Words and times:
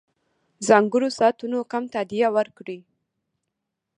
ځانګړو 0.67 1.07
ساعتونو 1.19 1.57
کم 1.71 1.83
تادیه 1.93 2.27
ورکړي. 2.37 2.79